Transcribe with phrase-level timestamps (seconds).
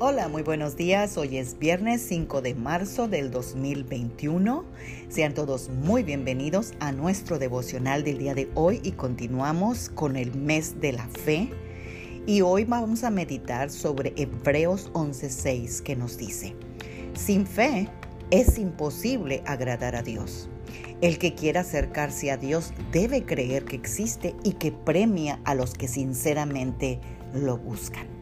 [0.00, 1.18] Hola, muy buenos días.
[1.18, 4.64] Hoy es viernes 5 de marzo del 2021.
[5.08, 10.32] Sean todos muy bienvenidos a nuestro devocional del día de hoy y continuamos con el
[10.36, 11.50] mes de la fe.
[12.28, 16.54] Y hoy vamos a meditar sobre Hebreos 11:6 que nos dice,
[17.14, 17.88] sin fe
[18.30, 20.48] es imposible agradar a Dios.
[21.00, 25.74] El que quiera acercarse a Dios debe creer que existe y que premia a los
[25.74, 27.00] que sinceramente
[27.34, 28.17] lo buscan.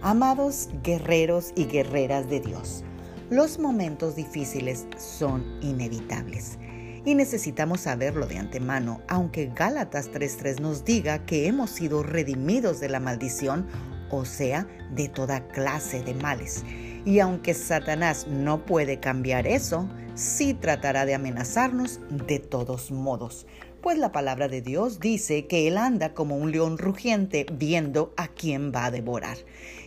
[0.00, 2.84] Amados guerreros y guerreras de Dios,
[3.30, 6.56] los momentos difíciles son inevitables
[7.04, 12.90] y necesitamos saberlo de antemano, aunque Gálatas 3.3 nos diga que hemos sido redimidos de
[12.90, 13.66] la maldición,
[14.12, 16.64] o sea, de toda clase de males.
[17.08, 23.46] Y aunque Satanás no puede cambiar eso, sí tratará de amenazarnos de todos modos
[23.80, 28.28] pues la palabra de Dios dice que él anda como un león rugiente viendo a
[28.28, 29.38] quién va a devorar.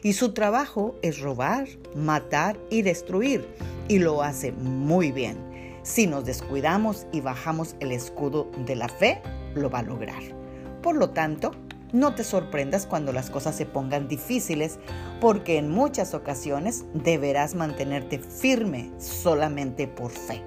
[0.02, 3.46] Y su trabajo es robar, matar y destruir,
[3.88, 5.38] y lo hace muy bien.
[5.84, 9.22] Si nos descuidamos y bajamos el escudo de la fe,
[9.56, 10.24] lo va a lograr.
[10.82, 11.52] Por lo tanto,
[11.94, 14.80] no te sorprendas cuando las cosas se pongan difíciles,
[15.20, 20.42] porque en muchas ocasiones deberás mantenerte firme solamente por fe.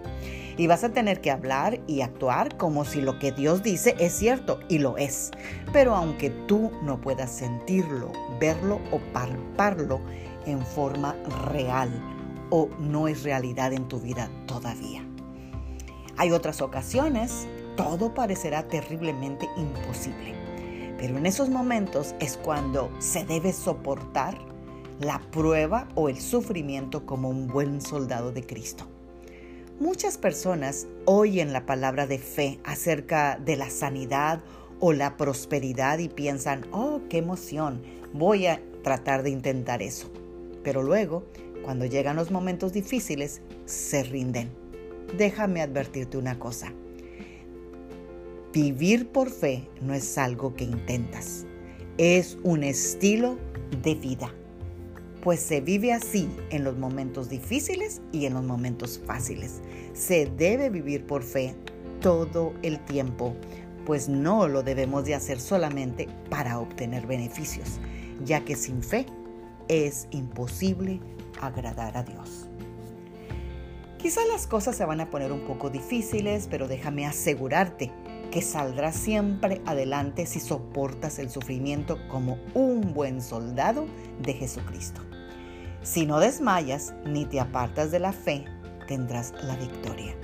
[0.56, 4.12] Y vas a tener que hablar y actuar como si lo que Dios dice es
[4.12, 5.32] cierto y lo es.
[5.72, 10.00] Pero aunque tú no puedas sentirlo, verlo o palparlo
[10.46, 11.16] en forma
[11.50, 11.90] real
[12.50, 15.04] o no es realidad en tu vida todavía.
[16.16, 20.34] Hay otras ocasiones, todo parecerá terriblemente imposible.
[20.98, 24.38] Pero en esos momentos es cuando se debe soportar
[25.00, 28.86] la prueba o el sufrimiento como un buen soldado de Cristo.
[29.80, 34.40] Muchas personas oyen la palabra de fe acerca de la sanidad
[34.78, 40.10] o la prosperidad y piensan, oh, qué emoción, voy a tratar de intentar eso.
[40.62, 41.24] Pero luego,
[41.64, 44.50] cuando llegan los momentos difíciles, se rinden.
[45.16, 46.72] Déjame advertirte una cosa.
[48.54, 51.44] Vivir por fe no es algo que intentas,
[51.98, 53.36] es un estilo
[53.82, 54.32] de vida
[55.24, 59.62] pues se vive así en los momentos difíciles y en los momentos fáciles.
[59.94, 61.56] Se debe vivir por fe
[62.02, 63.34] todo el tiempo,
[63.86, 67.80] pues no lo debemos de hacer solamente para obtener beneficios,
[68.22, 69.06] ya que sin fe
[69.68, 71.00] es imposible
[71.40, 72.50] agradar a Dios.
[73.96, 77.90] Quizá las cosas se van a poner un poco difíciles, pero déjame asegurarte
[78.30, 83.86] que saldrás siempre adelante si soportas el sufrimiento como un buen soldado
[84.20, 85.00] de Jesucristo.
[85.82, 88.44] Si no desmayas ni te apartas de la fe,
[88.86, 90.16] tendrás la victoria.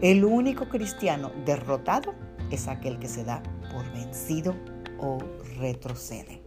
[0.00, 2.14] El único cristiano derrotado
[2.50, 3.42] es aquel que se da
[3.72, 4.54] por vencido
[4.98, 5.18] o
[5.58, 6.40] retrocede.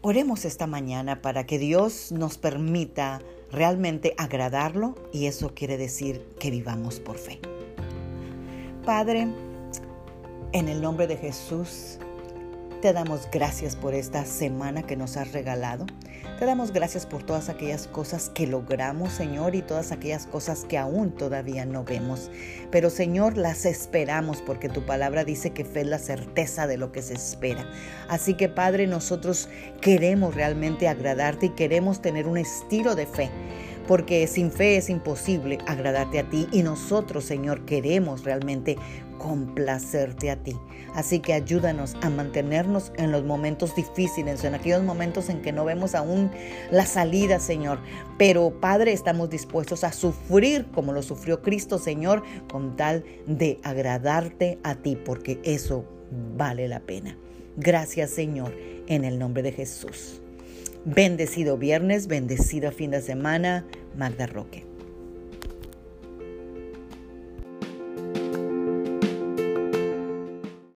[0.00, 3.20] Oremos esta mañana para que Dios nos permita
[3.50, 7.40] realmente agradarlo y eso quiere decir que vivamos por fe.
[8.88, 9.28] Padre,
[10.52, 11.98] en el nombre de Jesús,
[12.80, 15.84] te damos gracias por esta semana que nos has regalado.
[16.38, 20.78] Te damos gracias por todas aquellas cosas que logramos, Señor, y todas aquellas cosas que
[20.78, 22.30] aún todavía no vemos.
[22.70, 26.90] Pero, Señor, las esperamos porque tu palabra dice que fe es la certeza de lo
[26.90, 27.70] que se espera.
[28.08, 29.50] Así que, Padre, nosotros
[29.82, 33.30] queremos realmente agradarte y queremos tener un estilo de fe
[33.88, 38.76] porque sin fe es imposible agradarte a ti y nosotros, Señor, queremos realmente
[39.16, 40.54] complacerte a ti.
[40.94, 45.64] Así que ayúdanos a mantenernos en los momentos difíciles, en aquellos momentos en que no
[45.64, 46.30] vemos aún
[46.70, 47.80] la salida, Señor.
[48.18, 54.58] Pero, Padre, estamos dispuestos a sufrir como lo sufrió Cristo, Señor, con tal de agradarte
[54.64, 55.84] a ti, porque eso
[56.36, 57.16] vale la pena.
[57.56, 58.54] Gracias, Señor,
[58.86, 60.20] en el nombre de Jesús.
[60.84, 63.66] Bendecido viernes, bendecido fin de semana,
[63.96, 64.64] Magda Roque.